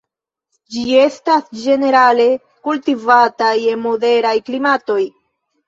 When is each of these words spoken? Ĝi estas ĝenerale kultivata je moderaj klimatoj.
Ĝi 0.75 0.85
estas 1.01 1.45
ĝenerale 1.65 2.25
kultivata 2.69 3.53
je 3.67 3.79
moderaj 3.85 4.35
klimatoj. 4.51 5.01